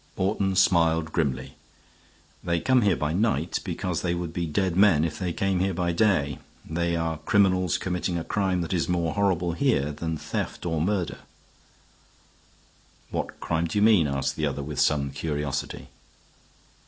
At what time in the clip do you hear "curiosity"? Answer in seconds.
15.11-15.89